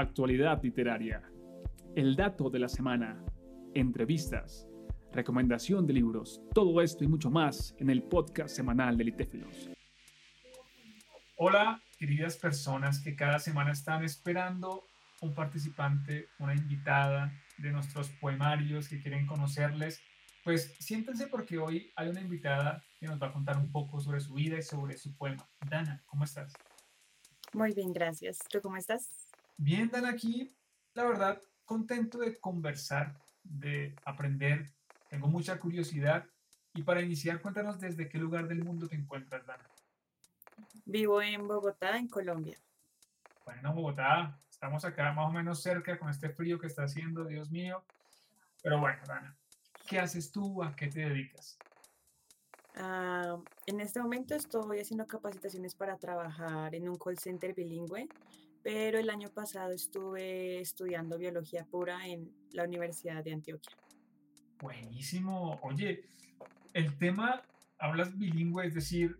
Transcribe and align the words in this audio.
actualidad 0.00 0.62
literaria, 0.62 1.22
el 1.96 2.14
dato 2.14 2.50
de 2.50 2.58
la 2.58 2.68
semana, 2.68 3.24
entrevistas, 3.74 4.68
recomendación 5.12 5.86
de 5.86 5.94
libros, 5.94 6.40
todo 6.54 6.80
esto 6.80 7.04
y 7.04 7.08
mucho 7.08 7.30
más 7.30 7.74
en 7.78 7.90
el 7.90 8.02
podcast 8.02 8.54
semanal 8.54 8.96
de 8.96 9.04
Litéfilos. 9.04 9.70
Hola, 11.36 11.82
queridas 11.98 12.36
personas 12.36 13.00
que 13.02 13.16
cada 13.16 13.38
semana 13.38 13.72
están 13.72 14.04
esperando 14.04 14.84
un 15.20 15.34
participante, 15.34 16.28
una 16.38 16.54
invitada 16.54 17.32
de 17.58 17.72
nuestros 17.72 18.08
poemarios 18.20 18.88
que 18.88 19.00
quieren 19.00 19.26
conocerles. 19.26 20.00
Pues 20.44 20.76
siéntense 20.78 21.26
porque 21.26 21.58
hoy 21.58 21.92
hay 21.96 22.08
una 22.08 22.20
invitada 22.20 22.84
que 23.00 23.06
nos 23.06 23.20
va 23.20 23.28
a 23.28 23.32
contar 23.32 23.56
un 23.58 23.72
poco 23.72 24.00
sobre 24.00 24.20
su 24.20 24.34
vida 24.34 24.58
y 24.58 24.62
sobre 24.62 24.96
su 24.96 25.16
poema. 25.16 25.48
Dana, 25.68 26.02
¿cómo 26.06 26.24
estás? 26.24 26.52
Muy 27.52 27.72
bien, 27.74 27.92
gracias. 27.92 28.38
¿Tú 28.48 28.60
cómo 28.60 28.76
estás? 28.76 29.27
Bien, 29.58 29.90
Dana, 29.90 30.10
aquí, 30.10 30.56
la 30.94 31.04
verdad, 31.04 31.42
contento 31.64 32.18
de 32.18 32.38
conversar, 32.38 33.20
de 33.42 33.94
aprender. 34.04 34.70
Tengo 35.10 35.26
mucha 35.26 35.58
curiosidad. 35.58 36.24
Y 36.74 36.84
para 36.84 37.02
iniciar, 37.02 37.40
cuéntanos 37.42 37.80
desde 37.80 38.08
qué 38.08 38.18
lugar 38.18 38.46
del 38.46 38.64
mundo 38.64 38.88
te 38.88 38.94
encuentras, 38.94 39.44
Dana. 39.44 39.68
Vivo 40.84 41.20
en 41.20 41.48
Bogotá, 41.48 41.98
en 41.98 42.08
Colombia. 42.08 42.56
Bueno, 43.44 43.74
Bogotá, 43.74 44.40
estamos 44.48 44.84
acá 44.84 45.12
más 45.12 45.28
o 45.28 45.32
menos 45.32 45.60
cerca 45.60 45.98
con 45.98 46.08
este 46.08 46.30
frío 46.30 46.60
que 46.60 46.68
está 46.68 46.84
haciendo, 46.84 47.24
Dios 47.24 47.50
mío. 47.50 47.84
Pero 48.62 48.78
bueno, 48.78 49.02
Dana, 49.08 49.36
¿qué 49.88 49.98
haces 49.98 50.30
tú? 50.30 50.62
¿A 50.62 50.76
qué 50.76 50.86
te 50.86 51.00
dedicas? 51.00 51.58
Ah, 52.76 53.36
en 53.66 53.80
este 53.80 54.00
momento 54.00 54.36
estoy 54.36 54.78
haciendo 54.78 55.04
capacitaciones 55.04 55.74
para 55.74 55.98
trabajar 55.98 56.76
en 56.76 56.88
un 56.88 56.96
call 56.96 57.18
center 57.18 57.52
bilingüe, 57.52 58.08
pero 58.62 58.98
el 58.98 59.10
año 59.10 59.30
pasado 59.30 59.72
estuve 59.72 60.60
estudiando 60.60 61.18
biología 61.18 61.64
pura 61.64 62.06
en 62.06 62.32
la 62.52 62.64
Universidad 62.64 63.22
de 63.24 63.32
Antioquia. 63.32 63.76
Buenísimo. 64.60 65.58
Oye, 65.62 66.04
el 66.74 66.96
tema, 66.98 67.42
hablas 67.78 68.16
bilingüe, 68.18 68.66
es 68.66 68.74
decir, 68.74 69.18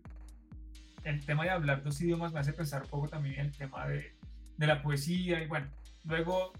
el 1.03 1.25
tema 1.25 1.43
de 1.43 1.51
hablar 1.51 1.83
dos 1.83 2.01
idiomas 2.01 2.33
me 2.33 2.39
hace 2.39 2.53
pensar 2.53 2.83
un 2.83 2.89
poco 2.89 3.07
también 3.07 3.39
el 3.39 3.55
tema 3.55 3.87
de, 3.87 4.13
de 4.57 4.67
la 4.67 4.81
poesía 4.81 5.41
y 5.41 5.47
bueno, 5.47 5.67
luego 6.03 6.51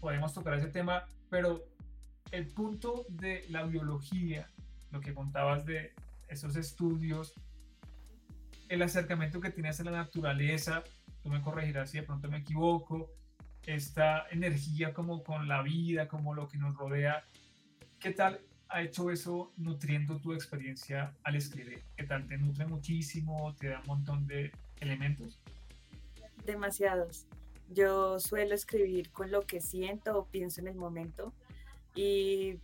podemos 0.00 0.32
tocar 0.32 0.54
ese 0.54 0.68
tema, 0.68 1.04
pero 1.28 1.62
el 2.30 2.46
punto 2.46 3.04
de 3.08 3.44
la 3.50 3.64
biología, 3.64 4.48
lo 4.90 5.00
que 5.00 5.14
contabas 5.14 5.66
de 5.66 5.92
esos 6.28 6.56
estudios, 6.56 7.34
el 8.68 8.80
acercamiento 8.80 9.40
que 9.40 9.50
tienes 9.50 9.78
a 9.80 9.84
la 9.84 9.90
naturaleza, 9.90 10.82
tú 11.22 11.28
me 11.28 11.40
corregirás 11.40 11.90
si 11.90 11.98
de 11.98 12.04
pronto 12.04 12.28
me 12.28 12.38
equivoco, 12.38 13.10
esta 13.66 14.26
energía 14.30 14.92
como 14.92 15.22
con 15.22 15.48
la 15.48 15.62
vida, 15.62 16.08
como 16.08 16.34
lo 16.34 16.48
que 16.48 16.58
nos 16.58 16.76
rodea, 16.76 17.24
¿qué 18.00 18.10
tal 18.10 18.40
ha 18.68 18.82
hecho 18.82 19.10
eso 19.10 19.52
nutriendo 19.56 20.18
tu 20.18 20.32
experiencia 20.32 21.14
al 21.22 21.36
escribir? 21.36 21.84
¿Qué 21.96 22.04
tal? 22.04 22.26
¿Te 22.26 22.38
nutre 22.38 22.66
muchísimo? 22.66 23.54
¿Te 23.58 23.68
da 23.68 23.80
un 23.80 23.86
montón 23.86 24.26
de 24.26 24.50
elementos? 24.80 25.38
Demasiados. 26.44 27.26
Yo 27.68 28.18
suelo 28.18 28.54
escribir 28.54 29.10
con 29.10 29.30
lo 29.30 29.42
que 29.42 29.60
siento 29.60 30.18
o 30.18 30.26
pienso 30.26 30.60
en 30.60 30.68
el 30.68 30.74
momento 30.74 31.32
y 31.94 32.58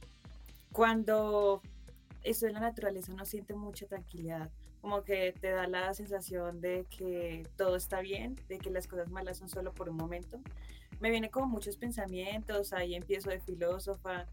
cuando 0.73 1.63
estoy 2.31 2.49
en 2.49 2.55
la 2.55 2.61
naturaleza 2.61 3.13
uno 3.13 3.25
siente 3.25 3.55
mucha 3.55 3.87
tranquilidad, 3.87 4.51
como 4.81 5.03
que 5.03 5.35
te 5.41 5.51
da 5.51 5.67
la 5.67 5.93
sensación 5.95 6.61
de 6.61 6.87
que 6.91 7.47
todo 7.57 7.77
está 7.77 8.01
bien, 8.01 8.37
de 8.49 8.59
que 8.59 8.71
las 8.71 8.87
cosas 8.87 9.11
malas 9.11 9.39
son 9.39 9.49
solo 9.49 9.73
por 9.73 9.89
un 9.89 9.97
momento. 9.97 10.41
Me 11.01 11.11
viene 11.11 11.31
como 11.31 11.47
muchos 11.47 11.77
pensamientos, 11.77 12.73
ahí 12.73 12.95
empiezo 12.95 13.31
de 13.31 13.41
filósofa 13.41 14.27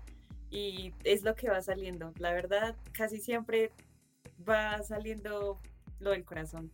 y 0.50 0.94
es 1.04 1.24
lo 1.24 1.36
que 1.36 1.50
va 1.50 1.62
saliendo. 1.62 2.14
La 2.18 2.32
verdad, 2.34 2.76
casi 2.92 3.20
siempre 3.20 3.72
va 4.48 4.82
saliendo 4.84 5.60
lo 6.00 6.12
del 6.12 6.24
corazón. 6.24 6.72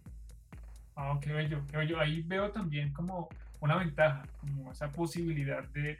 Ah, 0.95 1.17
qué 1.21 1.31
bello, 1.31 1.63
qué 1.69 1.77
bello. 1.77 1.99
Ahí 1.99 2.21
veo 2.21 2.51
también 2.51 2.93
como 2.93 3.29
una 3.59 3.77
ventaja, 3.77 4.23
como 4.39 4.71
esa 4.71 4.91
posibilidad 4.91 5.63
de 5.69 5.99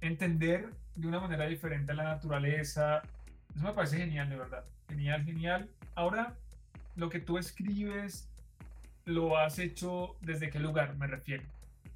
entender 0.00 0.70
de 0.94 1.08
una 1.08 1.20
manera 1.20 1.46
diferente 1.46 1.92
a 1.92 1.94
la 1.94 2.04
naturaleza. 2.04 3.02
Eso 3.54 3.64
me 3.64 3.72
parece 3.72 3.98
genial, 3.98 4.28
de 4.28 4.36
verdad. 4.36 4.64
Genial, 4.88 5.24
genial. 5.24 5.70
Ahora, 5.94 6.34
lo 6.96 7.08
que 7.08 7.20
tú 7.20 7.38
escribes, 7.38 8.28
lo 9.04 9.38
has 9.38 9.58
hecho 9.58 10.16
desde 10.20 10.50
qué 10.50 10.58
lugar, 10.58 10.96
me 10.96 11.06
refiero. 11.06 11.44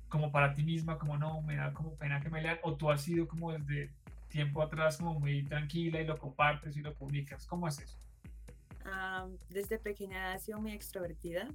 Como 0.09 0.33
para 0.33 0.55
ti 0.55 0.63
misma, 0.63 0.99
como 0.99 1.19
no, 1.19 1.43
me 1.43 1.57
da 1.57 1.73
como 1.73 1.95
pena 1.95 2.21
que 2.21 2.31
me 2.31 2.41
lean, 2.41 2.59
o 2.63 2.75
tú 2.75 2.91
has 2.91 3.03
sido 3.03 3.29
como 3.29 3.53
desde 3.53 3.91
tiempo 4.29 4.63
atrás 4.63 4.99
como 4.99 5.19
muy 5.19 5.43
tranquila 5.43 6.01
y 6.01 6.07
lo 6.07 6.19
compartes 6.19 6.77
y 6.77 6.81
lo 6.81 6.95
publicas. 6.95 7.47
¿Cómo 7.47 7.69
es 7.69 7.79
eso? 7.81 7.97
desde 9.51 9.79
pequeña 9.79 10.35
he 10.35 10.39
sido 10.39 10.59
muy 10.61 10.73
extrovertida, 10.73 11.47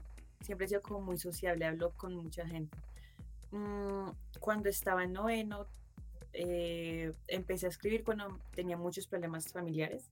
siempre 0.42 0.66
he 0.66 0.70
sido 0.70 0.84
como 0.84 1.02
muy 1.02 1.18
sociable, 1.18 1.66
hablo 1.66 1.92
con 1.98 2.14
mucha 2.14 2.46
gente. 2.46 2.78
Mm, 3.52 4.10
cuando 4.40 4.70
estaba 4.70 5.04
en 5.04 5.14
noveno, 5.14 5.66
eh, 6.34 7.14
empecé 7.28 7.68
a 7.68 7.70
escribir 7.70 8.04
cuando 8.04 8.40
tenía 8.56 8.78
muchos 8.78 9.08
problemas 9.08 9.52
familiares. 9.52 10.04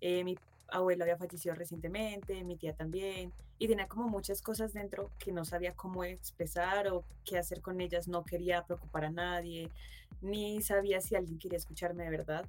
Eh, 0.00 0.24
mi 0.24 0.36
abuelo 0.68 1.04
había 1.04 1.16
fallecido 1.16 1.54
recientemente, 1.54 2.42
mi 2.44 2.56
tía 2.56 2.72
también, 2.72 3.32
y 3.58 3.68
tenía 3.68 3.86
como 3.86 4.08
muchas 4.08 4.42
cosas 4.42 4.72
dentro 4.72 5.10
que 5.18 5.30
no 5.32 5.44
sabía 5.44 5.72
cómo 5.74 6.04
expresar 6.04 6.88
o 6.88 7.04
qué 7.24 7.38
hacer 7.38 7.60
con 7.60 7.80
ellas, 7.80 8.08
no 8.08 8.24
quería 8.24 8.62
preocupar 8.64 9.04
a 9.04 9.10
nadie, 9.10 9.70
ni 10.20 10.60
sabía 10.62 11.00
si 11.00 11.14
alguien 11.14 11.38
quería 11.38 11.58
escucharme 11.58 12.04
de 12.04 12.10
verdad. 12.10 12.44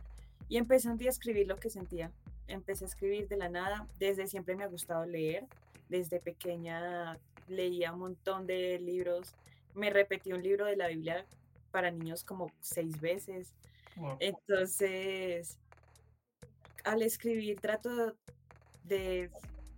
Y 0.49 0.57
empecé 0.57 0.89
un 0.89 0.97
día 0.97 1.09
a 1.09 1.11
escribir 1.11 1.47
lo 1.47 1.57
que 1.57 1.69
sentía. 1.69 2.11
Empecé 2.47 2.85
a 2.85 2.87
escribir 2.87 3.27
de 3.27 3.37
la 3.37 3.49
nada. 3.49 3.87
Desde 3.99 4.27
siempre 4.27 4.55
me 4.55 4.63
ha 4.63 4.67
gustado 4.67 5.05
leer. 5.05 5.45
Desde 5.89 6.19
pequeña 6.19 7.17
leía 7.47 7.93
un 7.93 7.99
montón 7.99 8.45
de 8.45 8.77
libros. 8.79 9.33
Me 9.73 9.89
repetí 9.89 10.33
un 10.33 10.43
libro 10.43 10.65
de 10.65 10.75
la 10.75 10.87
Biblia 10.89 11.25
para 11.73 11.89
niños 11.89 12.23
como 12.23 12.51
seis 12.61 13.01
veces. 13.01 13.51
Entonces, 14.19 15.57
al 16.83 17.01
escribir 17.01 17.59
trato 17.59 18.15
de 18.83 19.31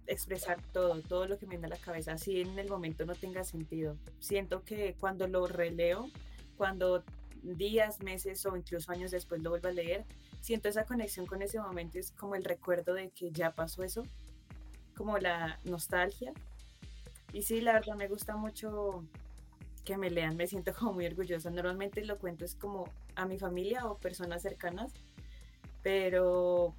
expresar 0.08 0.62
todo, 0.74 1.02
todo 1.02 1.26
lo 1.26 1.40
que 1.40 1.46
me 1.46 1.52
viene 1.52 1.68
a 1.68 1.70
la 1.70 1.78
cabeza, 1.78 2.12
así 2.12 2.42
en 2.42 2.60
el 2.60 2.68
momento 2.68 3.06
no 3.06 3.16
tenga 3.16 3.46
sentido. 3.46 3.98
Siento 4.20 4.66
que 4.66 4.96
cuando 5.00 5.26
lo 5.28 5.48
releo, 5.48 6.10
cuando 6.58 7.02
días, 7.42 8.02
meses 8.02 8.46
o 8.46 8.58
incluso 8.58 8.92
años 8.92 9.12
después 9.12 9.42
lo 9.42 9.52
vuelvo 9.52 9.70
a 9.70 9.72
leer, 9.72 10.04
siento 10.42 10.68
esa 10.68 10.84
conexión 10.84 11.26
con 11.26 11.42
ese 11.42 11.62
momento, 11.62 11.98
es 11.98 12.12
como 12.12 12.36
el 12.36 12.44
recuerdo 12.44 12.94
de 12.94 13.10
que 13.12 13.32
ya 13.32 13.52
pasó 13.52 13.84
eso, 13.84 14.04
como 14.98 15.18
la 15.18 15.60
nostalgia. 15.64 16.34
Y 17.32 17.44
sí, 17.44 17.62
la 17.62 17.74
verdad 17.74 17.96
me 17.96 18.10
gusta 18.10 18.36
mucho 18.36 19.06
que 19.86 19.98
me 19.98 20.10
lean, 20.10 20.36
me 20.36 20.48
siento 20.48 20.74
como 20.74 20.94
muy 20.94 21.06
orgullosa. 21.06 21.50
Normalmente 21.50 22.04
lo 22.04 22.18
cuento 22.18 22.44
es 22.44 22.56
como 22.56 22.90
a 23.16 23.26
mi 23.26 23.38
familia 23.38 23.86
o 23.86 23.98
personas 23.98 24.42
cercanas, 24.42 24.92
pero 25.84 26.76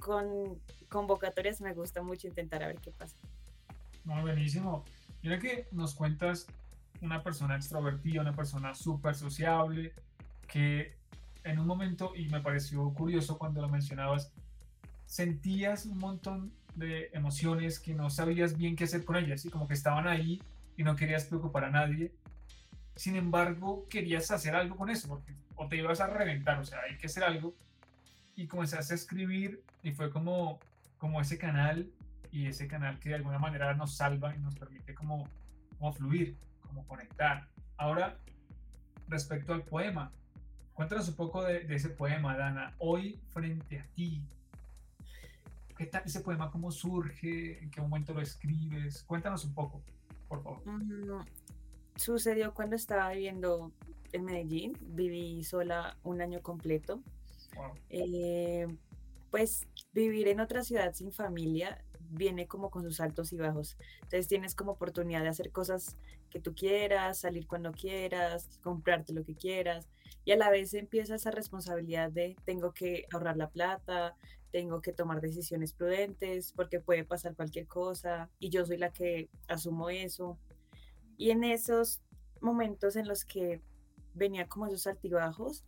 con 0.00 0.58
convocatorias 0.90 1.60
me 1.60 1.72
gusta 1.72 2.02
mucho 2.02 2.28
intentar 2.28 2.62
a 2.62 2.66
ver 2.66 2.80
qué 2.80 2.90
pasa. 2.90 3.16
Muy 4.04 4.20
buenísimo. 4.20 4.84
Mira 5.22 5.38
que 5.38 5.66
nos 5.72 5.94
cuentas 5.94 6.46
una 7.00 7.22
persona 7.22 7.56
extrovertida, 7.56 8.20
una 8.20 8.34
persona 8.34 8.74
súper 8.74 9.14
sociable, 9.14 9.94
que 10.46 10.96
en 11.44 11.58
un 11.58 11.66
momento, 11.66 12.14
y 12.14 12.28
me 12.28 12.40
pareció 12.40 12.92
curioso 12.92 13.38
cuando 13.38 13.62
lo 13.62 13.68
mencionabas, 13.68 14.32
sentías 15.06 15.86
un 15.86 15.98
montón 15.98 16.52
de 16.74 17.10
emociones 17.12 17.78
que 17.78 17.94
no 17.94 18.10
sabías 18.10 18.56
bien 18.56 18.76
qué 18.76 18.84
hacer 18.84 19.04
con 19.04 19.16
ellas, 19.16 19.44
y 19.44 19.50
como 19.50 19.68
que 19.68 19.74
estaban 19.74 20.06
ahí 20.06 20.42
y 20.76 20.84
no 20.84 20.96
querías 20.96 21.24
preocupar 21.24 21.64
a 21.64 21.70
nadie. 21.70 22.12
Sin 22.96 23.16
embargo, 23.16 23.86
querías 23.88 24.30
hacer 24.30 24.54
algo 24.54 24.76
con 24.76 24.90
eso, 24.90 25.08
porque 25.08 25.34
o 25.56 25.68
te 25.68 25.76
ibas 25.76 26.00
a 26.00 26.06
reventar, 26.06 26.58
o 26.58 26.64
sea, 26.64 26.80
hay 26.80 26.96
que 26.96 27.06
hacer 27.06 27.24
algo 27.24 27.54
y 28.36 28.46
comenzaste 28.46 28.94
a 28.94 28.96
escribir 28.96 29.62
y 29.82 29.92
fue 29.92 30.10
como, 30.10 30.58
como 30.98 31.20
ese 31.20 31.38
canal 31.38 31.90
y 32.32 32.46
ese 32.46 32.66
canal 32.66 32.98
que 32.98 33.10
de 33.10 33.14
alguna 33.16 33.38
manera 33.38 33.74
nos 33.74 33.94
salva 33.96 34.34
y 34.34 34.38
nos 34.38 34.56
permite 34.56 34.94
como, 34.94 35.28
como 35.78 35.92
fluir, 35.92 36.36
como 36.62 36.84
conectar. 36.86 37.46
Ahora, 37.76 38.18
respecto 39.08 39.54
al 39.54 39.62
poema, 39.62 40.10
cuéntanos 40.72 41.08
un 41.08 41.14
poco 41.14 41.44
de, 41.44 41.66
ese 41.74 41.90
poema, 41.90 42.36
Dana, 42.36 42.74
hoy 42.78 43.20
frente 43.30 43.78
a 43.78 43.86
ti. 43.94 44.22
¿Qué 45.76 45.86
tal 45.86 46.02
ese 46.04 46.20
poema? 46.20 46.50
¿Cómo 46.50 46.70
surge? 46.70 47.62
¿En 47.62 47.70
qué 47.70 47.80
momento 47.80 48.14
lo 48.14 48.20
escribes? 48.20 49.02
Cuéntanos 49.04 49.44
un 49.44 49.54
poco, 49.54 49.82
por 50.28 50.42
favor. 50.42 50.62
Sucedió 51.96 52.54
cuando 52.54 52.76
estaba 52.76 53.10
viviendo 53.10 53.72
en 54.12 54.24
Medellín, 54.24 54.76
viví 54.80 55.44
sola 55.44 55.96
un 56.02 56.20
año 56.20 56.42
completo. 56.42 57.00
Eh, 57.88 58.66
pues 59.30 59.66
vivir 59.92 60.28
en 60.28 60.40
otra 60.40 60.64
ciudad 60.64 60.92
sin 60.92 61.12
familia 61.12 61.83
viene 62.10 62.46
como 62.46 62.70
con 62.70 62.82
sus 62.82 63.00
altos 63.00 63.32
y 63.32 63.36
bajos. 63.36 63.76
Entonces 63.96 64.28
tienes 64.28 64.54
como 64.54 64.72
oportunidad 64.72 65.22
de 65.22 65.28
hacer 65.28 65.50
cosas 65.50 65.96
que 66.30 66.40
tú 66.40 66.54
quieras, 66.54 67.18
salir 67.18 67.46
cuando 67.46 67.72
quieras, 67.72 68.58
comprarte 68.62 69.12
lo 69.12 69.24
que 69.24 69.34
quieras. 69.34 69.88
Y 70.24 70.32
a 70.32 70.36
la 70.36 70.50
vez 70.50 70.74
empieza 70.74 71.14
esa 71.14 71.30
responsabilidad 71.30 72.10
de 72.10 72.36
tengo 72.44 72.72
que 72.72 73.06
ahorrar 73.12 73.36
la 73.36 73.50
plata, 73.50 74.16
tengo 74.50 74.80
que 74.80 74.92
tomar 74.92 75.20
decisiones 75.20 75.72
prudentes 75.72 76.52
porque 76.52 76.80
puede 76.80 77.04
pasar 77.04 77.34
cualquier 77.34 77.66
cosa 77.66 78.30
y 78.38 78.50
yo 78.50 78.64
soy 78.64 78.78
la 78.78 78.92
que 78.92 79.28
asumo 79.48 79.90
eso. 79.90 80.38
Y 81.16 81.30
en 81.30 81.44
esos 81.44 82.00
momentos 82.40 82.96
en 82.96 83.08
los 83.08 83.24
que 83.24 83.60
venía 84.14 84.46
como 84.46 84.66
esos 84.66 84.86
altibajos, 84.86 85.64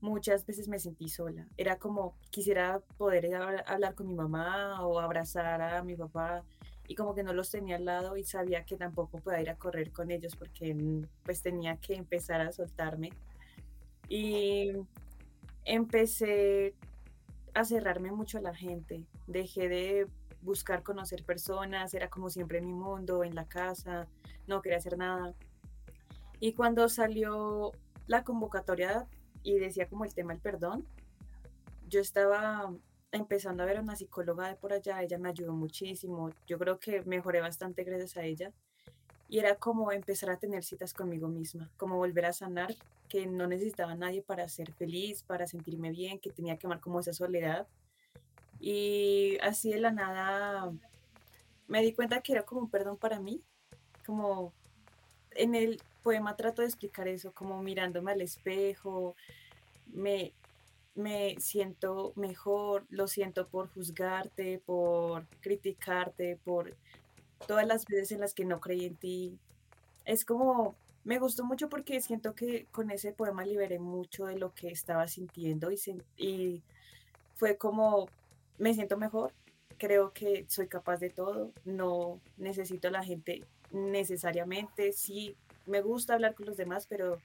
muchas 0.00 0.46
veces 0.46 0.68
me 0.68 0.78
sentí 0.78 1.08
sola. 1.08 1.46
Era 1.56 1.78
como 1.78 2.16
quisiera 2.30 2.80
poder 2.96 3.34
hablar 3.66 3.94
con 3.94 4.08
mi 4.08 4.14
mamá 4.14 4.84
o 4.86 5.00
abrazar 5.00 5.60
a 5.62 5.82
mi 5.82 5.96
papá 5.96 6.44
y 6.88 6.94
como 6.94 7.14
que 7.14 7.22
no 7.22 7.32
los 7.32 7.50
tenía 7.50 7.76
al 7.76 7.84
lado 7.84 8.16
y 8.16 8.24
sabía 8.24 8.64
que 8.64 8.76
tampoco 8.76 9.18
podía 9.18 9.40
ir 9.40 9.50
a 9.50 9.56
correr 9.56 9.90
con 9.92 10.10
ellos 10.10 10.36
porque 10.36 10.74
mm, 10.74 11.06
pues 11.24 11.42
tenía 11.42 11.76
que 11.78 11.94
empezar 11.94 12.40
a 12.40 12.52
soltarme. 12.52 13.10
Y 14.08 14.72
empecé 15.64 16.74
a 17.54 17.64
cerrarme 17.64 18.12
mucho 18.12 18.38
a 18.38 18.42
la 18.42 18.54
gente. 18.54 19.04
Dejé 19.26 19.68
de 19.68 20.06
buscar 20.42 20.82
conocer 20.82 21.24
personas, 21.24 21.92
era 21.94 22.08
como 22.08 22.30
siempre 22.30 22.58
en 22.58 22.66
mi 22.66 22.72
mundo, 22.72 23.24
en 23.24 23.34
la 23.34 23.46
casa, 23.46 24.06
no 24.46 24.62
quería 24.62 24.78
hacer 24.78 24.96
nada. 24.96 25.34
Y 26.38 26.52
cuando 26.52 26.88
salió 26.88 27.72
la 28.06 28.22
convocatoria 28.22 29.06
y 29.46 29.60
decía 29.60 29.88
como 29.88 30.04
el 30.04 30.12
tema 30.12 30.32
del 30.32 30.42
perdón, 30.42 30.84
yo 31.88 32.00
estaba 32.00 32.74
empezando 33.12 33.62
a 33.62 33.66
ver 33.66 33.76
a 33.76 33.80
una 33.80 33.94
psicóloga 33.94 34.48
de 34.48 34.56
por 34.56 34.72
allá, 34.72 35.00
ella 35.00 35.18
me 35.18 35.28
ayudó 35.28 35.52
muchísimo, 35.52 36.32
yo 36.48 36.58
creo 36.58 36.80
que 36.80 37.02
mejoré 37.02 37.40
bastante 37.40 37.84
gracias 37.84 38.16
a 38.16 38.24
ella. 38.24 38.52
Y 39.28 39.38
era 39.38 39.54
como 39.54 39.92
empezar 39.92 40.30
a 40.30 40.36
tener 40.36 40.64
citas 40.64 40.92
conmigo 40.92 41.28
misma, 41.28 41.70
como 41.76 41.96
volver 41.96 42.26
a 42.26 42.32
sanar, 42.32 42.74
que 43.08 43.26
no 43.26 43.46
necesitaba 43.46 43.92
a 43.92 43.96
nadie 43.96 44.20
para 44.20 44.48
ser 44.48 44.72
feliz, 44.72 45.22
para 45.22 45.46
sentirme 45.46 45.92
bien, 45.92 46.18
que 46.18 46.30
tenía 46.30 46.56
que 46.56 46.66
amar 46.66 46.80
como 46.80 46.98
esa 46.98 47.12
soledad. 47.12 47.68
Y 48.58 49.38
así 49.42 49.70
de 49.70 49.78
la 49.78 49.92
nada 49.92 50.72
me 51.68 51.82
di 51.82 51.92
cuenta 51.92 52.20
que 52.20 52.32
era 52.32 52.42
como 52.42 52.62
un 52.62 52.70
perdón 52.70 52.96
para 52.96 53.20
mí, 53.20 53.40
como 54.04 54.52
en 55.30 55.54
el 55.54 55.80
poema 56.06 56.36
trato 56.36 56.62
de 56.62 56.68
explicar 56.68 57.08
eso, 57.08 57.32
como 57.32 57.60
mirándome 57.60 58.12
al 58.12 58.20
espejo, 58.20 59.16
me, 59.92 60.32
me 60.94 61.34
siento 61.40 62.12
mejor, 62.14 62.86
lo 62.90 63.08
siento 63.08 63.48
por 63.48 63.68
juzgarte, 63.74 64.62
por 64.64 65.26
criticarte, 65.40 66.38
por 66.44 66.76
todas 67.48 67.66
las 67.66 67.86
veces 67.86 68.12
en 68.12 68.20
las 68.20 68.34
que 68.34 68.44
no 68.44 68.60
creí 68.60 68.84
en 68.84 68.94
ti. 68.94 69.36
Es 70.04 70.24
como, 70.24 70.76
me 71.02 71.18
gustó 71.18 71.44
mucho 71.44 71.68
porque 71.68 72.00
siento 72.00 72.36
que 72.36 72.66
con 72.70 72.92
ese 72.92 73.10
poema 73.10 73.44
liberé 73.44 73.80
mucho 73.80 74.26
de 74.26 74.38
lo 74.38 74.54
que 74.54 74.68
estaba 74.68 75.08
sintiendo 75.08 75.72
y, 75.72 75.80
y 76.16 76.62
fue 77.34 77.56
como, 77.56 78.08
me 78.58 78.74
siento 78.74 78.96
mejor, 78.96 79.32
creo 79.76 80.12
que 80.12 80.44
soy 80.46 80.68
capaz 80.68 80.98
de 80.98 81.10
todo, 81.10 81.50
no 81.64 82.20
necesito 82.36 82.86
a 82.86 82.92
la 82.92 83.02
gente 83.02 83.42
necesariamente, 83.72 84.92
sí 84.92 85.36
me 85.66 85.80
gusta 85.80 86.14
hablar 86.14 86.34
con 86.34 86.46
los 86.46 86.56
demás, 86.56 86.86
pero 86.86 87.20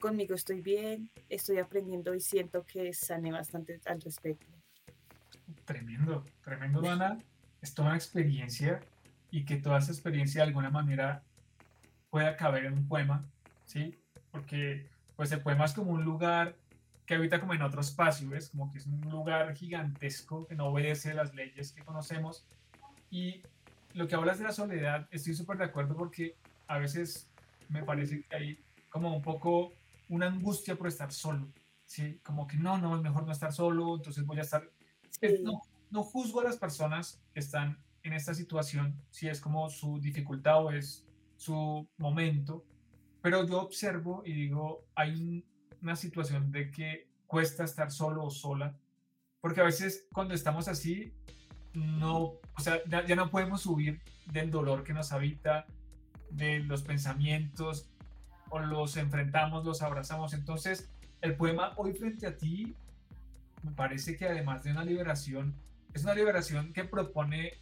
conmigo 0.00 0.34
estoy 0.34 0.60
bien, 0.60 1.10
estoy 1.28 1.58
aprendiendo 1.58 2.14
y 2.14 2.20
siento 2.20 2.64
que 2.64 2.92
sané 2.92 3.32
bastante 3.32 3.80
al 3.86 4.00
respecto. 4.00 4.46
Tremendo, 5.64 6.24
tremendo, 6.42 6.80
Dana. 6.80 7.18
Es 7.62 7.74
toda 7.74 7.88
una 7.88 7.96
experiencia 7.96 8.80
y 9.30 9.44
que 9.44 9.56
toda 9.56 9.78
esa 9.78 9.92
experiencia 9.92 10.42
de 10.42 10.48
alguna 10.48 10.70
manera 10.70 11.22
pueda 12.10 12.36
caber 12.36 12.66
en 12.66 12.74
un 12.74 12.86
poema, 12.86 13.24
¿sí? 13.64 13.98
Porque 14.30 14.86
pues 15.16 15.32
el 15.32 15.40
poema 15.40 15.64
es 15.64 15.72
como 15.72 15.92
un 15.92 16.04
lugar 16.04 16.56
que 17.06 17.14
habita 17.14 17.40
como 17.40 17.54
en 17.54 17.62
otro 17.62 17.80
espacio, 17.80 18.28
¿ves? 18.28 18.50
Como 18.50 18.70
que 18.70 18.78
es 18.78 18.86
un 18.86 19.00
lugar 19.10 19.54
gigantesco 19.54 20.46
que 20.46 20.54
no 20.54 20.66
obedece 20.66 21.14
las 21.14 21.34
leyes 21.34 21.72
que 21.72 21.82
conocemos. 21.82 22.46
Y 23.10 23.42
lo 23.94 24.08
que 24.08 24.14
hablas 24.14 24.38
de 24.38 24.44
la 24.44 24.52
soledad, 24.52 25.08
estoy 25.10 25.34
súper 25.34 25.58
de 25.58 25.64
acuerdo 25.64 25.96
porque 25.96 26.36
a 26.66 26.78
veces 26.78 27.28
me 27.68 27.82
parece 27.82 28.22
que 28.22 28.36
hay 28.36 28.64
como 28.90 29.14
un 29.14 29.22
poco 29.22 29.72
una 30.08 30.26
angustia 30.26 30.76
por 30.76 30.88
estar 30.88 31.12
solo, 31.12 31.52
¿sí? 31.84 32.20
Como 32.22 32.46
que 32.46 32.56
no, 32.56 32.78
no, 32.78 32.96
es 32.96 33.02
mejor 33.02 33.24
no 33.26 33.32
estar 33.32 33.52
solo, 33.52 33.96
entonces 33.96 34.24
voy 34.24 34.38
a 34.38 34.42
estar... 34.42 34.70
No, 35.42 35.62
no 35.90 36.02
juzgo 36.02 36.40
a 36.40 36.44
las 36.44 36.56
personas 36.56 37.20
que 37.32 37.40
están 37.40 37.78
en 38.02 38.12
esta 38.12 38.34
situación, 38.34 39.00
si 39.10 39.28
es 39.28 39.40
como 39.40 39.70
su 39.70 39.98
dificultad 40.00 40.64
o 40.64 40.70
es 40.70 41.04
su 41.36 41.88
momento, 41.96 42.64
pero 43.22 43.46
yo 43.46 43.62
observo 43.62 44.22
y 44.26 44.34
digo, 44.34 44.84
hay 44.94 45.44
una 45.80 45.96
situación 45.96 46.52
de 46.52 46.70
que 46.70 47.08
cuesta 47.26 47.64
estar 47.64 47.90
solo 47.90 48.24
o 48.24 48.30
sola, 48.30 48.76
porque 49.40 49.60
a 49.60 49.64
veces 49.64 50.06
cuando 50.12 50.34
estamos 50.34 50.68
así, 50.68 51.12
no, 51.72 52.20
o 52.56 52.60
sea, 52.60 52.80
ya, 52.86 53.04
ya 53.06 53.16
no 53.16 53.30
podemos 53.30 53.62
subir 53.62 54.00
del 54.26 54.50
dolor 54.50 54.84
que 54.84 54.92
nos 54.92 55.12
habita, 55.12 55.66
de 56.36 56.60
los 56.60 56.82
pensamientos, 56.82 57.88
o 58.50 58.60
los 58.60 58.96
enfrentamos, 58.96 59.64
los 59.64 59.82
abrazamos. 59.82 60.32
Entonces, 60.34 60.88
el 61.20 61.36
poema 61.36 61.72
Hoy 61.76 61.94
frente 61.94 62.26
a 62.26 62.36
ti, 62.36 62.74
me 63.62 63.72
parece 63.72 64.16
que 64.16 64.26
además 64.26 64.62
de 64.62 64.72
una 64.72 64.84
liberación, 64.84 65.54
es 65.92 66.04
una 66.04 66.14
liberación 66.14 66.72
que 66.72 66.84
propone 66.84 67.54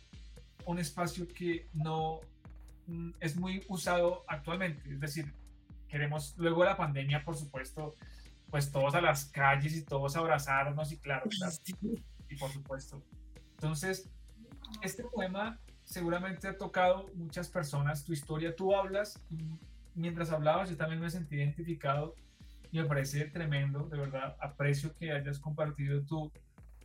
un 0.66 0.78
espacio 0.78 1.26
que 1.28 1.68
no 1.72 2.20
mm, 2.86 3.10
es 3.20 3.36
muy 3.36 3.64
usado 3.68 4.24
actualmente. 4.26 4.90
Es 4.90 5.00
decir, 5.00 5.32
queremos 5.88 6.34
luego 6.36 6.62
de 6.62 6.70
la 6.70 6.76
pandemia, 6.76 7.24
por 7.24 7.36
supuesto, 7.36 7.94
pues 8.50 8.70
todos 8.70 8.94
a 8.94 9.00
las 9.00 9.26
calles 9.26 9.76
y 9.76 9.82
todos 9.82 10.16
abrazarnos 10.16 10.92
y 10.92 10.98
claro, 10.98 11.28
claro 11.30 11.54
y 12.28 12.36
por 12.36 12.50
supuesto. 12.50 13.02
Entonces, 13.54 14.10
este 14.82 15.04
poema 15.04 15.58
seguramente 15.92 16.48
ha 16.48 16.56
tocado 16.56 17.10
muchas 17.14 17.48
personas 17.48 18.04
tu 18.04 18.14
historia. 18.14 18.56
Tú 18.56 18.74
hablas 18.74 19.22
y 19.28 19.44
mientras 19.94 20.30
hablabas 20.30 20.70
yo 20.70 20.76
también 20.76 21.00
me 21.00 21.10
sentí 21.10 21.36
identificado 21.36 22.14
y 22.70 22.78
me 22.78 22.86
parece 22.86 23.26
tremendo, 23.26 23.86
de 23.90 23.98
verdad. 23.98 24.34
Aprecio 24.40 24.94
que 24.94 25.12
hayas 25.12 25.38
compartido 25.38 26.02
tu, 26.02 26.32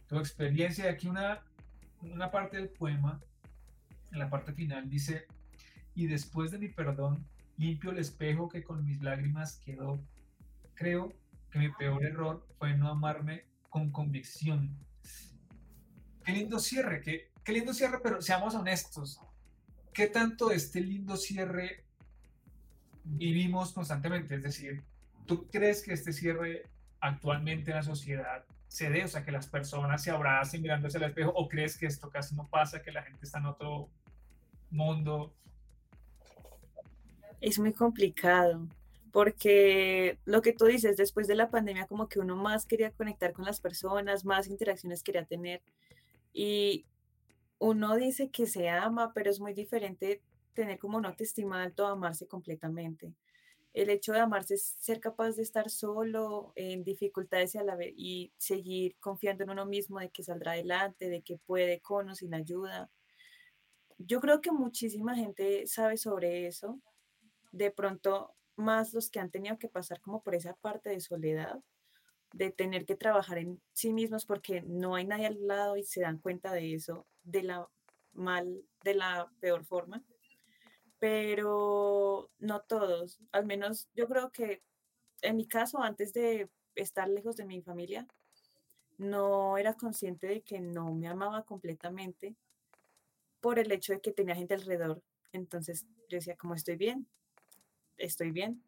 tu 0.07 0.19
experiencia. 0.19 0.85
Y 0.85 0.87
aquí 0.89 1.07
una, 1.07 1.41
una 2.01 2.29
parte 2.29 2.57
del 2.57 2.67
poema, 2.67 3.21
en 4.11 4.19
la 4.19 4.29
parte 4.29 4.51
final, 4.51 4.89
dice, 4.89 5.25
y 5.95 6.07
después 6.07 6.51
de 6.51 6.59
mi 6.59 6.67
perdón, 6.67 7.25
limpio 7.55 7.91
el 7.91 7.99
espejo 7.99 8.49
que 8.49 8.61
con 8.63 8.83
mis 8.83 9.01
lágrimas 9.01 9.61
quedó. 9.63 9.99
Creo 10.75 11.13
que 11.49 11.59
mi 11.59 11.69
peor 11.69 12.03
error 12.03 12.45
fue 12.59 12.75
no 12.75 12.89
amarme 12.89 13.45
con 13.69 13.89
convicción. 13.89 14.77
Qué 16.25 16.33
lindo 16.33 16.59
cierre, 16.59 16.99
que 16.99 17.31
qué 17.47 17.53
lindo 17.53 17.73
cierre, 17.73 17.99
pero 18.03 18.21
seamos 18.21 18.55
honestos. 18.55 19.21
¿Qué 19.93 20.07
tanto 20.07 20.49
de 20.49 20.57
este 20.57 20.81
lindo 20.81 21.15
cierre 21.15 21.85
vivimos 23.05 23.71
constantemente? 23.71 24.35
Es 24.35 24.43
decir, 24.43 24.83
¿tú 25.25 25.47
crees 25.47 25.81
que 25.81 25.93
este 25.93 26.11
cierre 26.11 26.63
actualmente 26.99 27.71
en 27.71 27.77
la 27.77 27.83
sociedad 27.83 28.43
se 28.67 28.89
dé? 28.89 29.05
O 29.05 29.07
sea, 29.07 29.23
que 29.23 29.31
las 29.31 29.47
personas 29.47 30.03
se 30.03 30.11
abracen 30.11 30.61
mirándose 30.61 30.97
al 30.97 31.05
espejo, 31.05 31.31
o 31.33 31.47
crees 31.47 31.77
que 31.77 31.85
esto 31.85 32.09
casi 32.09 32.35
no 32.35 32.49
pasa, 32.49 32.81
que 32.81 32.91
la 32.91 33.03
gente 33.03 33.23
está 33.23 33.37
en 33.37 33.45
otro 33.45 33.87
mundo? 34.69 35.33
Es 37.39 37.59
muy 37.59 37.71
complicado 37.71 38.67
porque 39.13 40.19
lo 40.25 40.41
que 40.41 40.51
tú 40.51 40.65
dices, 40.65 40.97
después 40.97 41.27
de 41.27 41.35
la 41.35 41.49
pandemia 41.49 41.87
como 41.87 42.09
que 42.09 42.19
uno 42.19 42.35
más 42.35 42.65
quería 42.65 42.91
conectar 42.91 43.31
con 43.31 43.45
las 43.45 43.61
personas, 43.61 44.25
más 44.25 44.47
interacciones 44.47 45.01
quería 45.01 45.23
tener 45.23 45.61
y 46.33 46.85
uno 47.59 47.95
dice 47.95 48.29
que 48.29 48.45
se 48.45 48.69
ama, 48.69 49.13
pero 49.13 49.29
es 49.29 49.39
muy 49.39 49.53
diferente 49.53 50.21
tener 50.53 50.79
como 50.79 50.97
una 50.97 51.09
autoestima 51.09 51.63
alto 51.63 51.85
a 51.85 51.91
amarse 51.91 52.27
completamente. 52.27 53.13
El 53.73 53.89
hecho 53.89 54.13
de 54.13 54.19
amarse 54.19 54.55
es 54.55 54.75
ser 54.79 54.99
capaz 54.99 55.35
de 55.35 55.43
estar 55.43 55.69
solo 55.69 56.51
en 56.55 56.83
dificultades 56.83 57.53
y, 57.53 57.57
a 57.59 57.63
la 57.63 57.75
vez, 57.75 57.93
y 57.95 58.33
seguir 58.37 58.95
confiando 58.99 59.43
en 59.43 59.51
uno 59.51 59.65
mismo 59.65 59.99
de 59.99 60.09
que 60.09 60.23
saldrá 60.23 60.53
adelante, 60.53 61.09
de 61.09 61.21
que 61.21 61.37
puede 61.37 61.79
con 61.79 62.09
o 62.09 62.15
sin 62.15 62.33
ayuda. 62.33 62.89
Yo 63.99 64.19
creo 64.19 64.41
que 64.41 64.51
muchísima 64.51 65.15
gente 65.15 65.67
sabe 65.67 65.97
sobre 65.97 66.47
eso. 66.47 66.79
De 67.51 67.71
pronto, 67.71 68.35
más 68.55 68.93
los 68.93 69.09
que 69.09 69.19
han 69.19 69.29
tenido 69.29 69.59
que 69.59 69.69
pasar 69.69 70.01
como 70.01 70.23
por 70.23 70.33
esa 70.33 70.55
parte 70.55 70.89
de 70.89 70.99
soledad, 70.99 71.59
de 72.33 72.51
tener 72.51 72.85
que 72.85 72.95
trabajar 72.95 73.37
en 73.37 73.61
sí 73.73 73.93
mismos 73.93 74.25
porque 74.25 74.61
no 74.61 74.95
hay 74.95 75.05
nadie 75.05 75.27
al 75.27 75.47
lado 75.47 75.77
y 75.77 75.83
se 75.83 76.01
dan 76.01 76.19
cuenta 76.19 76.51
de 76.51 76.73
eso 76.73 77.05
de 77.23 77.43
la 77.43 77.67
mal, 78.13 78.63
de 78.83 78.95
la 78.95 79.31
peor 79.39 79.65
forma. 79.65 80.03
Pero 80.99 82.31
no 82.39 82.61
todos, 82.61 83.19
al 83.31 83.45
menos 83.45 83.89
yo 83.93 84.07
creo 84.07 84.31
que 84.31 84.63
en 85.21 85.35
mi 85.35 85.47
caso, 85.47 85.81
antes 85.81 86.13
de 86.13 86.49
estar 86.75 87.07
lejos 87.09 87.35
de 87.35 87.45
mi 87.45 87.61
familia, 87.61 88.07
no 88.97 89.57
era 89.57 89.73
consciente 89.73 90.27
de 90.27 90.41
que 90.41 90.59
no 90.59 90.93
me 90.93 91.07
amaba 91.07 91.43
completamente 91.43 92.35
por 93.39 93.59
el 93.59 93.71
hecho 93.71 93.93
de 93.93 94.01
que 94.01 94.11
tenía 94.11 94.35
gente 94.35 94.53
alrededor. 94.53 95.01
Entonces 95.31 95.85
yo 96.09 96.17
decía, 96.17 96.35
como 96.35 96.55
estoy 96.55 96.75
bien, 96.75 97.07
estoy 97.97 98.31
bien. 98.31 98.63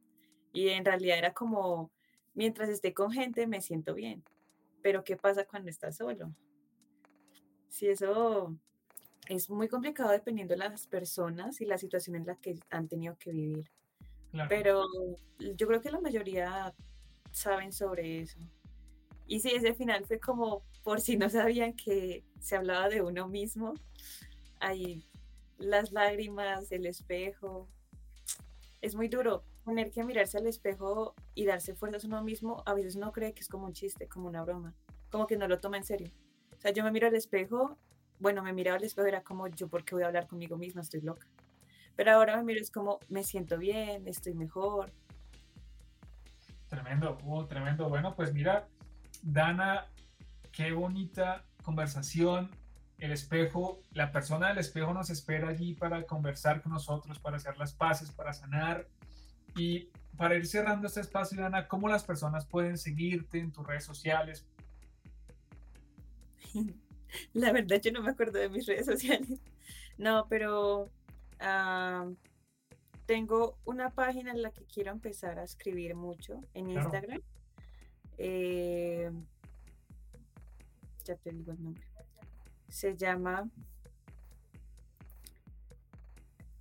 Y 0.54 0.70
en 0.70 0.86
realidad 0.86 1.18
era 1.18 1.34
como, 1.34 1.92
mientras 2.34 2.70
esté 2.70 2.94
con 2.94 3.12
gente, 3.12 3.48
me 3.48 3.62
siento 3.62 3.94
bien. 3.94 4.24
Pero 4.82 5.04
¿qué 5.04 5.18
pasa 5.18 5.46
cuando 5.46 5.70
estás 5.70 5.98
solo? 5.98 6.34
Si 7.70 7.88
eso 7.88 8.56
es 9.28 9.50
muy 9.50 9.68
complicado 9.68 10.12
dependiendo 10.12 10.54
de 10.54 10.60
las 10.60 10.88
personas 10.88 11.62
y 11.62 11.66
la 11.66 11.78
situación 11.78 12.16
en 12.16 12.26
la 12.26 12.36
que 12.36 12.56
han 12.70 12.88
tenido 12.88 13.18
que 13.18 13.32
vivir. 13.32 13.70
Pero 14.48 14.86
yo 15.56 15.68
creo 15.68 15.82
que 15.82 15.92
la 15.92 16.00
mayoría 16.00 16.74
saben 17.32 17.72
sobre 17.72 18.22
eso. 18.22 18.40
Y 19.28 19.40
sí, 19.40 19.50
ese 19.50 19.74
final 19.74 20.06
fue 20.06 20.20
como, 20.20 20.64
por 20.84 21.02
si 21.02 21.18
no 21.18 21.30
sabían 21.30 21.74
que 21.74 22.24
se 22.40 22.56
hablaba 22.56 22.90
de 22.90 23.02
uno 23.02 23.28
mismo, 23.28 23.74
ahí 24.60 25.04
las 25.58 25.92
lágrimas, 25.92 26.72
el 26.72 26.86
espejo. 26.86 27.68
Es 28.82 28.96
muy 28.96 29.08
duro 29.08 29.44
tener 29.70 29.92
que 29.92 30.04
mirarse 30.04 30.38
al 30.38 30.48
espejo 30.48 31.16
y 31.34 31.46
darse 31.46 31.76
fuerzas 31.76 32.04
uno 32.04 32.24
mismo. 32.24 32.64
A 32.66 32.74
veces 32.74 32.96
uno 32.96 33.12
cree 33.12 33.34
que 33.34 33.42
es 33.42 33.48
como 33.48 33.66
un 33.66 33.74
chiste, 33.74 34.08
como 34.08 34.28
una 34.28 34.44
broma, 34.44 34.76
como 35.10 35.28
que 35.28 35.38
no 35.38 35.48
lo 35.48 35.60
toma 35.60 35.78
en 35.78 35.84
serio. 35.84 36.12
O 36.58 36.62
sea, 36.62 36.72
yo 36.72 36.84
me 36.84 36.92
miro 36.92 37.08
al 37.08 37.16
espejo, 37.16 37.78
bueno, 38.20 38.44
me 38.44 38.54
miraba 38.54 38.78
al 38.78 38.84
espejo, 38.84 39.08
era 39.08 39.24
como, 39.24 39.48
yo, 39.48 39.68
¿por 39.70 39.86
qué 39.86 39.96
voy 39.96 40.04
a 40.04 40.08
hablar 40.08 40.28
conmigo 40.28 40.58
misma? 40.58 40.82
Estoy 40.82 41.02
loca. 41.02 41.28
Pero 41.96 42.12
ahora 42.12 42.38
me 42.38 42.44
miro, 42.44 42.62
es 42.62 42.72
como, 42.72 43.00
me 43.08 43.24
siento 43.24 43.58
bien, 43.58 44.08
estoy 44.08 44.34
mejor. 44.34 44.92
Tremendo, 46.68 47.18
oh, 47.26 47.46
tremendo. 47.46 47.90
Bueno, 47.90 48.16
pues 48.16 48.34
mira, 48.34 48.68
Dana, 49.24 49.88
qué 50.52 50.72
bonita 50.72 51.46
conversación 51.64 52.52
el 53.00 53.12
espejo, 53.12 53.82
la 53.92 54.12
persona 54.12 54.50
del 54.50 54.58
espejo 54.58 54.94
nos 54.94 55.10
espera 55.10 55.50
allí 55.50 55.74
para 55.74 56.04
conversar 56.04 56.62
con 56.62 56.74
nosotros, 56.74 57.18
para 57.20 57.38
hacer 57.38 57.58
las 57.58 57.74
paces, 57.74 58.12
para 58.12 58.34
sanar. 58.34 58.88
Y 59.60 59.90
para 60.18 60.36
ir 60.36 60.48
cerrando 60.48 60.88
este 60.88 61.02
espacio, 61.02 61.46
Ana, 61.46 61.68
¿cómo 61.68 61.88
las 61.90 62.04
personas 62.04 62.46
pueden 62.46 62.78
seguirte 62.78 63.40
en 63.40 63.52
tus 63.52 63.66
redes 63.66 63.84
sociales? 63.84 64.46
La 67.34 67.52
verdad, 67.52 67.82
yo 67.82 67.92
no 67.92 68.02
me 68.02 68.12
acuerdo 68.12 68.40
de 68.40 68.50
mis 68.50 68.66
redes 68.66 68.86
sociales. 68.86 69.40
No, 69.98 70.28
pero 70.30 70.90
ah, 71.40 72.10
tengo 73.06 73.58
una 73.66 73.90
página 73.90 74.32
en 74.32 74.42
la 74.42 74.52
que 74.52 74.64
quiero 74.66 74.92
empezar 74.92 75.40
a 75.40 75.44
escribir 75.44 75.96
mucho 75.96 76.40
en 76.54 76.70
Instagram. 76.70 77.22
Eh, 78.18 79.12
ya 81.06 81.16
te 81.16 81.32
digo 81.32 81.52
el 81.54 81.64
nombre 81.64 81.90
se 82.70 82.96
llama 82.96 83.50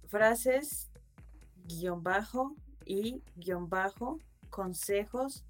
frases 0.08 0.88
guion 1.66 2.02
bajo 2.02 2.56
y 2.88 3.22
guion 3.36 3.68
bajo 3.68 4.18
consejos 4.50 5.44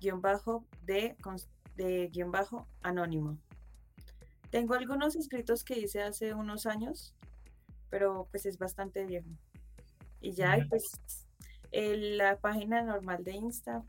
guion 0.00 0.20
bajo 0.20 0.64
de, 0.82 1.16
de 1.74 2.08
guion 2.08 2.30
bajo 2.30 2.66
anónimo. 2.82 3.38
Tengo 4.50 4.74
algunos 4.74 5.16
escritos 5.16 5.64
que 5.64 5.78
hice 5.78 6.02
hace 6.02 6.32
unos 6.32 6.66
años, 6.66 7.14
pero 7.90 8.28
pues 8.30 8.46
es 8.46 8.58
bastante 8.58 9.04
viejo. 9.04 9.28
Y 10.20 10.32
ya, 10.32 10.58
pues 10.68 10.84
la 11.72 12.38
página 12.38 12.82
normal 12.82 13.24
de 13.24 13.32
Insta, 13.32 13.82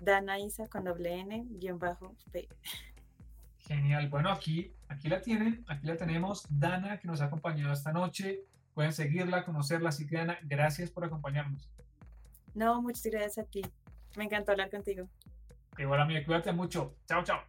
Dana 0.00 0.38
Isa 0.38 0.66
con 0.66 0.84
doble 0.84 1.20
N, 1.20 1.46
guion 1.50 1.78
bajo 1.78 2.16
P. 2.32 2.48
Genial. 3.58 4.08
Bueno, 4.08 4.30
aquí, 4.30 4.72
aquí 4.88 5.08
la 5.08 5.20
tienen, 5.20 5.64
aquí 5.68 5.86
la 5.86 5.96
tenemos. 5.96 6.46
Dana, 6.48 6.98
que 6.98 7.08
nos 7.08 7.20
ha 7.20 7.26
acompañado 7.26 7.72
esta 7.72 7.92
noche. 7.92 8.44
Pueden 8.74 8.92
seguirla, 8.92 9.44
conocerla. 9.44 9.88
Así 9.88 10.06
que, 10.06 10.16
Dana, 10.16 10.38
gracias 10.42 10.90
por 10.90 11.04
acompañarnos. 11.04 11.70
No, 12.56 12.80
muchas 12.80 13.04
gracias 13.04 13.36
a 13.36 13.44
ti. 13.44 13.60
Me 14.16 14.24
encantó 14.24 14.52
hablar 14.52 14.70
contigo. 14.70 15.06
Igual 15.76 16.00
a 16.00 16.06
mí, 16.06 16.24
cuídate 16.24 16.52
mucho. 16.52 16.96
Chao, 17.06 17.22
chao. 17.22 17.42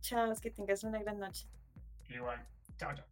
Chao, 0.00 0.34
que 0.34 0.50
tengas 0.50 0.82
una 0.82 1.00
gran 1.00 1.20
noche. 1.20 1.46
Igual. 2.08 2.44
Chao, 2.76 2.92
chao. 2.92 3.11